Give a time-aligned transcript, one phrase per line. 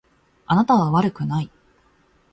[0.47, 1.51] あなたは悪くない。